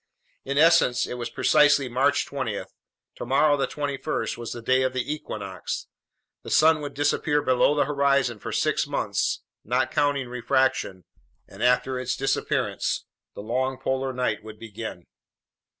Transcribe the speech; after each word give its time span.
In 0.43 0.57
essence, 0.57 1.05
it 1.05 1.13
was 1.13 1.29
precisely 1.29 1.87
March 1.87 2.25
20. 2.25 2.63
Tomorrow, 3.13 3.55
the 3.55 3.67
21st, 3.67 4.35
was 4.35 4.51
the 4.51 4.59
day 4.63 4.81
of 4.81 4.93
the 4.93 5.13
equinox; 5.13 5.85
the 6.41 6.49
sun 6.49 6.81
would 6.81 6.95
disappear 6.95 7.39
below 7.43 7.75
the 7.75 7.85
horizon 7.85 8.39
for 8.39 8.51
six 8.51 8.87
months 8.87 9.43
not 9.63 9.91
counting 9.91 10.27
refraction, 10.27 11.03
and 11.47 11.61
after 11.61 11.99
its 11.99 12.17
disappearance 12.17 13.05
the 13.35 13.41
long 13.43 13.77
polar 13.77 14.11
night 14.11 14.41
would 14.43 14.57
begin. 14.57 15.05